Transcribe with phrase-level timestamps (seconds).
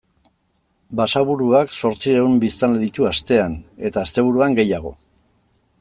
[1.01, 3.57] Basaburuak zortziehun biztanle ditu astean
[3.91, 4.99] eta asteburuan gehiago.